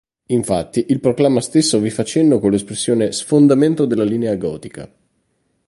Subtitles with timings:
[0.29, 4.91] Infatti, il proclama stesso vi fa cenno con l'espressione "sfondamento della linea Gotica".